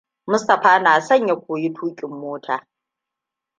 Mustapha 0.27 0.79
na 0.79 1.01
son 1.01 1.27
ya 1.27 1.35
koyi 1.35 1.73
tuƙin 1.73 2.09
mota. 2.09 2.67